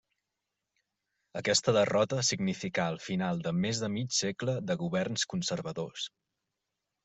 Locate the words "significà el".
2.31-2.99